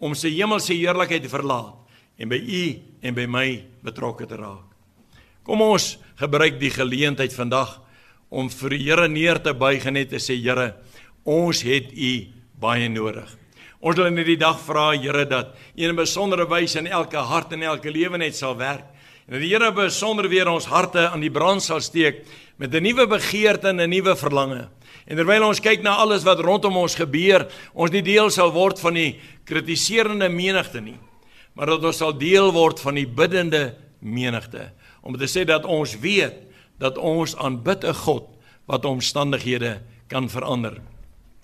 [0.00, 1.76] om sy hemelse heerlikheid te verlaat
[2.20, 2.64] en by u
[3.00, 3.46] en by my
[3.84, 4.66] betrokke te raak.
[5.44, 7.78] Kom ons gebruik die geleentheid vandag
[8.30, 10.72] om vir die Here neer te buig en net te sê Here,
[11.26, 12.12] ons het u
[12.60, 13.28] baie nodig.
[13.80, 17.16] Ons wil in hierdie dag vra Here dat U in 'n besondere wyse in elke
[17.16, 18.84] hart en elke lewe net sal werk.
[19.26, 22.24] En dat die Here besonder weer ons harte aan die brand sal steek
[22.58, 24.68] met 'n nuwe begeerte en 'n nuwe verlange.
[25.06, 28.78] En terwyl ons kyk na alles wat rondom ons gebeur, ons nie deel sal word
[28.78, 30.98] van die kritiserende menigte nie,
[31.54, 35.96] maar dat ons sal deel word van die biddende menigte om te sê dat ons
[35.98, 36.49] weet
[36.80, 38.26] dat ons aanbid 'n God
[38.66, 40.80] wat omstandighede kan verander.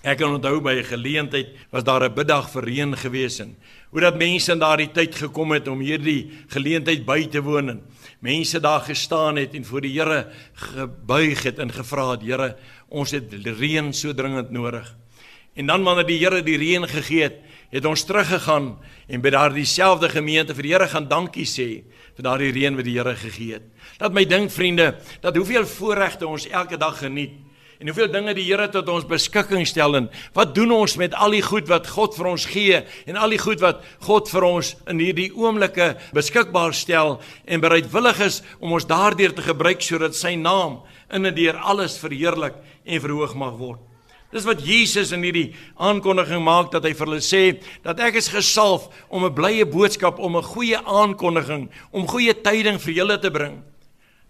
[0.06, 3.56] Ek kan onthou by 'n geleentheid was daar 'n biddag vir reën gewees en
[3.90, 7.80] hoe dat mense in daardie tyd gekom het om hierdie geleentheid by te woon en
[8.20, 12.56] mense daar gestaan het en voor die Here gebuig het en gevra het Here
[12.88, 14.96] ons het reën so dringend nodig.
[15.54, 19.64] En dan wanneer die Here die reën gegee het, het ons teruggegaan en by daardie
[19.64, 21.82] selfde gemeente vir die Here gaan dankie sê
[22.16, 23.66] vir daardie reën wat die Here gegee het.
[24.00, 27.42] Dat my dink vriende, dat hoeveel voorregte ons elke dag geniet
[27.76, 31.36] en hoeveel dinge die Here tot ons beskikking stel en wat doen ons met al
[31.36, 34.72] die goed wat God vir ons gee en al die goed wat God vir ons
[34.88, 40.36] in hierdie oomblikke beskikbaar stel en bereidwillig is om ons daardeur te gebruik sodat sy
[40.40, 40.80] naam
[41.12, 43.95] in en deur alles verheerlik en verhoog mag word.
[44.36, 47.42] Dis wat Jesus in hierdie aankondiging maak dat hy vir hulle sê
[47.86, 52.76] dat ek is gesalf om 'n blye boodskap om 'n goeie aankondiging om goeie tyding
[52.78, 53.62] vir julle te bring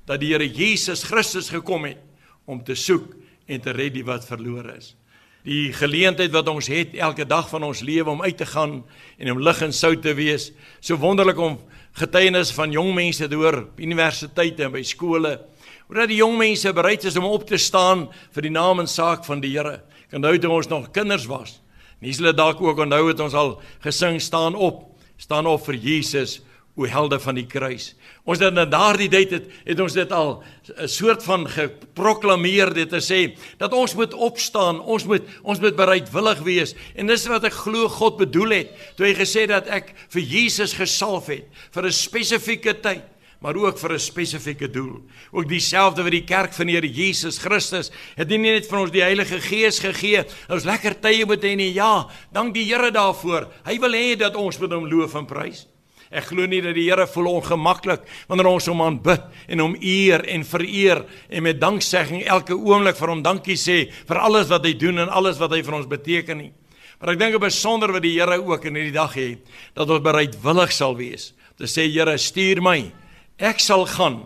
[0.06, 1.98] dat die Here Jesus Christus gekom het
[2.46, 3.16] om te soek
[3.48, 4.94] en te red die wat verlore is.
[5.42, 8.84] Die geleentheid wat ons het elke dag van ons lewe om uit te gaan
[9.18, 10.52] en om lig en sout te wees.
[10.80, 11.58] So wonderlik om
[11.98, 15.40] getuienis van jong mense te hoor op universiteite en by skole.
[15.86, 18.90] Hoe dat die jong mense bereid is om op te staan vir die naam en
[18.90, 19.82] saak van die Here.
[20.10, 21.60] Kan onthou toe ons nog kinders was.
[21.98, 24.84] Nie hulle dalk ook onthou het ons al gesing staan op,
[25.16, 26.40] staan op vir Jesus
[26.76, 27.94] o helde van die kruis.
[28.28, 30.42] Ons het in daardie tyd het, het ons dit al
[30.76, 35.76] 'n soort van geproklaameer dit te sê dat ons moet opstaan, ons moet ons moet
[35.76, 36.74] bereidwillig wees.
[36.94, 40.72] En dis wat ek glo God bedoel het toe hy gesê dat ek vir Jesus
[40.74, 43.02] gesalf het vir 'n spesifieke tyd
[43.40, 45.02] maar ook vir 'n spesifieke doel.
[45.30, 48.90] Ook dieselfde wat die kerk van die Here Jesus Christus het nie net vir ons
[48.90, 51.72] die Heilige Gees gegee, ons lekker tye moet hê nie.
[51.72, 53.48] Ja, dank die Here daarvoor.
[53.64, 55.66] Hy wil hê dat ons met hom loof en prys.
[56.10, 60.22] Ek glo nie dat die Here voel ongemaklik wanneer ons hom aanbid en hom eer
[60.30, 64.74] en vereer en met danksegging elke oomblik vir hom dankie sê vir alles wat hy
[64.78, 66.52] doen en alles wat hy vir ons beteken nie.
[67.00, 69.42] Maar ek dink op besonder wat die Here ook in hierdie dag het
[69.74, 72.92] dat ons bereidwillig sal wees om te sê Here stuur my.
[73.36, 74.22] Ek sal gaan.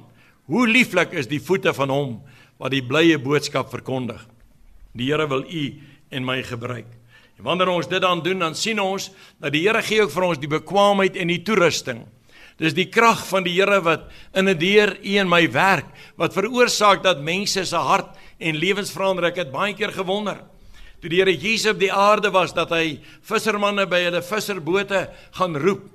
[0.50, 2.12] Hoe lieflik is die voete van hom
[2.60, 4.20] wat die blye boodskap verkondig.
[4.94, 5.64] Die Here wil u
[6.10, 6.86] en my gebruik.
[7.38, 10.26] En wanneer ons dit dan doen, dan sien ons dat die Here gee ook vir
[10.28, 12.04] ons die bekwaamheid en die toerusting.
[12.60, 16.34] Dis die krag van die Here wat in 'n deur u en my werk wat
[16.34, 19.24] veroorsaak dat mense se hart en lewens verander.
[19.24, 20.44] Ek het baie keer gewonder
[21.00, 25.06] toe die Here Jesus op die aarde was dat hy vissermanne by hulle visserbote
[25.38, 25.88] gaan roep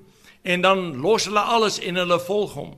[0.44, 2.74] en dan los hulle alles en hulle volg hom.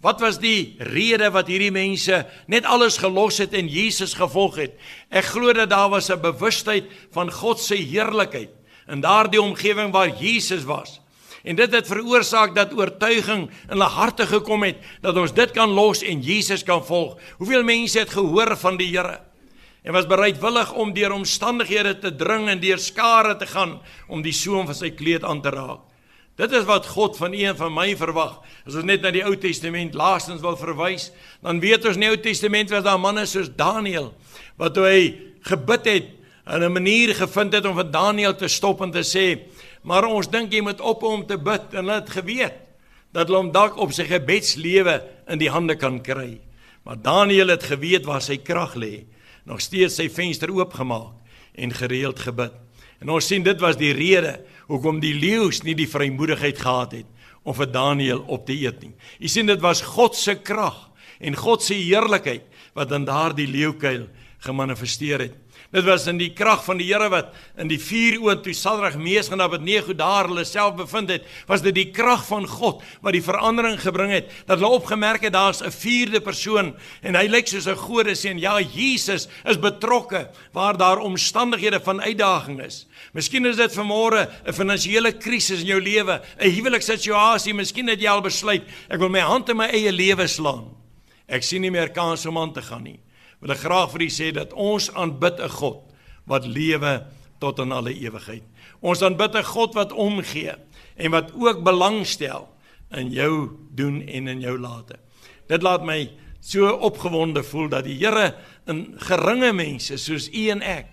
[0.00, 4.78] Wat was die rede wat hierdie mense net alles gelos het en Jesus gevolg het?
[5.12, 8.50] Ek glo dat daar was 'n bewustheid van God se heerlikheid
[8.88, 11.00] in daardie omgewing waar Jesus was.
[11.42, 15.68] En dit het veroorsaak dat oortuiging in hulle harte gekom het dat ons dit kan
[15.68, 17.16] los en Jesus kan volg.
[17.36, 19.20] Hoeveel mense het gehoor van die Here
[19.82, 24.32] en was bereidwillig om deur omstandighede te dring en deur skare te gaan om die
[24.32, 25.89] soem van sy kleed aan te raak?
[26.40, 28.38] Dit is wat God van een van my verwag.
[28.64, 31.10] As ons net na die Ou Testament laastens wil verwys,
[31.44, 34.08] dan weet ons in die Ou Testament was daar manne soos Daniël
[34.60, 35.02] wat toe hy
[35.48, 36.08] gebid het
[36.46, 39.40] en 'n manier gevind het om vir Daniël te stop en te sê,
[39.82, 42.54] "Maar ons dink jy moet ophou om te bid." En hulle het geweet
[43.12, 46.40] dat hulle hom dalk op sy gebedslewe in die hande kan kry.
[46.84, 49.04] Maar Daniël het geweet waar sy krag lê.
[49.44, 51.12] Nog steeds sy venster oopgemaak
[51.54, 52.52] en gereeld gebid.
[53.00, 57.08] En ons sien dit was die rede hoekom die leeu's nie die vrymoedigheid gehad het
[57.42, 58.92] om vir Daniël op te eet nie.
[59.20, 62.44] U sien dit was God se krag en God se heerlikheid
[62.76, 64.06] wat in daardie leeukuil
[64.44, 65.34] gemanifesteer het.
[65.70, 67.28] Dit was in die krag van die Here wat
[67.60, 71.62] in die vuur oond toe Sadrag, Mesach en Abednego daar hulle self bevind het, was
[71.62, 74.32] dit die krag van God wat die verandering gebring het.
[74.48, 78.38] Dat hulle opgemerk het daar's 'n vierde persoon en hy lyk soos 'n godeseun.
[78.38, 82.86] Ja, Jesus is betrokke waar daar omstandighede van uitdaging is.
[83.12, 88.08] Miskien is dit vanmôre 'n finansiële krisis in jou lewe, 'n huwelikssituasie, miskien het jy
[88.08, 90.74] al besluit ek wil my hand in my eie lewe slaan.
[91.28, 93.00] Ek sien nie meer kans om aan te gaan nie
[93.40, 95.80] wil ek graag vir u sê dat ons aanbid 'n God
[96.26, 97.06] wat lewe
[97.40, 98.44] tot in alle ewigheid.
[98.80, 100.54] Ons aanbid 'n God wat omgee
[100.96, 102.48] en wat ook belangstel
[102.92, 104.96] in jou doen en in jou late.
[105.48, 108.34] Dit laat my so opgewonde voel dat die Here
[108.66, 110.86] in geringe mense soos u en ek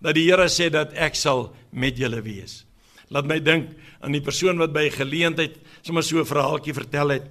[0.00, 2.64] dat die Here sê dat ek sal met julle wees.
[3.08, 7.26] Laat my dink aan die persoon wat by geleentheid sommer so 'n verhaaltjie vertel het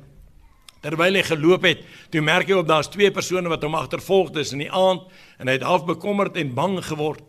[0.86, 1.82] terwyl hy geloop het,
[2.14, 5.08] toe merk hy op daar's twee persone wat hom agtervolg dis in die aand
[5.42, 7.24] en hy het half bekommerd en bang geword.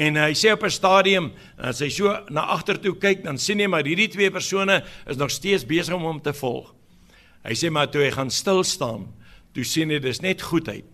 [0.00, 3.60] En hy sê op 'n stadium, as hy so na agter toe kyk, dan sien
[3.60, 6.74] hy maar hierdie twee persone is nog steeds besig om hom te volg.
[7.44, 9.06] Hy sê maar toe hy gaan stil staan,
[9.54, 10.84] toe sien hy dis net goedheid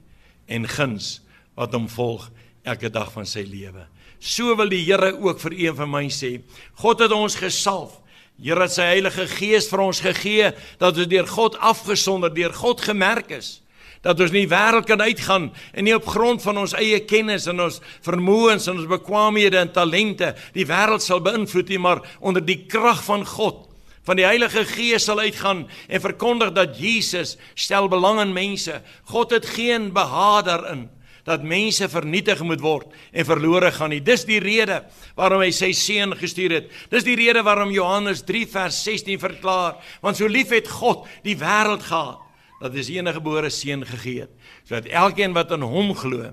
[0.49, 1.23] en guns
[1.57, 2.31] wat hom volg
[2.65, 3.87] elke dag van sy lewe.
[4.19, 6.43] So wil die Here ook vir een van my sê,
[6.75, 8.01] God het ons gesalf
[8.37, 12.83] Here het sy Heilige Gees vir ons gegee dat ons deur God afgesonder, deur God
[12.85, 13.61] gemerk is.
[14.05, 17.65] Dat ons nie wêreld kan uitgaan en nie op grond van ons eie kennis en
[17.65, 22.61] ons vermoëns en ons bekwaamhede en talente die wêreld sal beïnvloed nie, maar onder die
[22.69, 23.65] krag van God
[24.07, 28.79] van die Heilige Gees sal uitgaan en verkondig dat Jesus stel belang in mense.
[29.11, 30.87] God het geen behaag daarin
[31.27, 34.03] dat mense vernietig moet word en verlore gaan nie.
[34.05, 34.85] Dis die rede
[35.19, 36.71] waarom hy sy seun gestuur het.
[36.93, 41.37] Dis die rede waarom Johannes 3 vers 16 verklaar, want so lief het God die
[41.41, 42.23] wêreld gehad
[42.61, 44.33] dat hy sy enige gebore seun gegee het,
[44.65, 46.31] sodat elkeen wat in hom glo,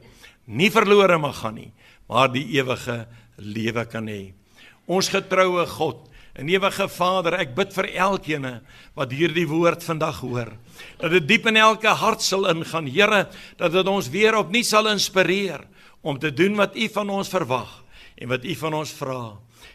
[0.47, 1.73] nie verlore mag gaan nie,
[2.07, 3.01] maar die ewige
[3.43, 4.31] lewe kan hê.
[4.87, 8.47] Ons getroue God En ewige Vader, ek bid vir elkeen
[8.97, 10.49] wat hierdie woord vandag hoor,
[10.97, 13.27] dat dit diep in elke hart sal ingaan, Here,
[13.59, 15.61] dat dit ons weer opnuut sal inspireer
[16.01, 17.83] om te doen wat U van ons verwag
[18.17, 19.19] en wat U van ons vra.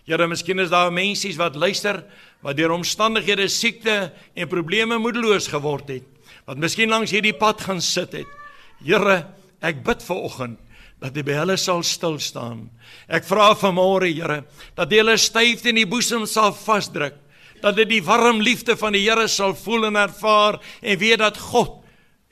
[0.08, 2.02] Here, miskien is daar mense wat luister
[2.42, 6.06] wat deur omstandighede, siekte en probleme moedeloos geword het,
[6.46, 8.38] wat miskien langs hierdie pad gaan sit het.
[8.82, 9.28] Here,
[9.62, 10.58] ek bid vir oggend
[11.00, 12.68] dat U by hulle sal stil staan.
[13.06, 14.42] Ek vra vanmôre, Here,
[14.74, 17.16] dat U hulle styf in die boesem sal vasdruk,
[17.62, 21.38] dat hulle die warm liefde van die Here sal voel en ervaar en weet dat
[21.38, 21.84] God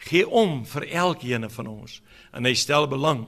[0.06, 2.00] gee om vir elkeen van ons
[2.36, 3.24] en hy stel belang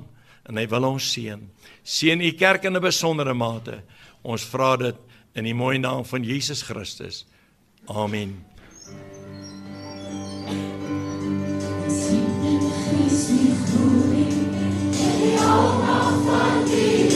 [0.48, 1.40] en hy wil ons seën.
[1.84, 3.82] Seën U kerk in 'n besondere mate.
[4.22, 4.96] Ons vra dit
[5.34, 7.24] in die mooi naam van Jesus Christus.
[7.86, 8.44] Amen.
[15.48, 17.07] Seën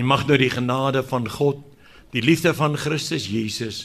[0.00, 1.60] en mag nou die genade van God,
[2.14, 3.82] die liefde van Christus Jesus,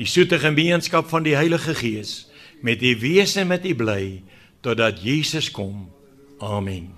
[0.00, 2.24] die soete gemeenskap van die Heilige Gees
[2.64, 4.22] met u wees en met u bly
[4.64, 5.86] totdat Jesus kom.
[6.40, 6.97] Amen.